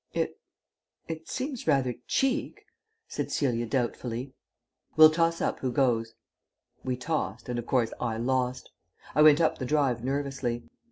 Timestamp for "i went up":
9.13-9.59